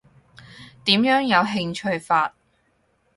[0.85, 2.33] 點樣有興趣法？